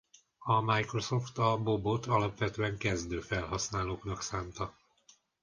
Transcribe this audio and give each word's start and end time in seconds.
A 0.39 0.61
Microsoft 0.61 1.37
a 1.37 1.57
Bobot 1.57 2.05
alapvetően 2.05 2.77
kezdő 2.77 3.19
felhasználóknak 3.21 4.21
szánta. 4.21 4.75